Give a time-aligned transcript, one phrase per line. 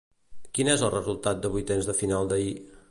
[0.57, 2.55] Quin és el resultat de vuitens de final d'ahir?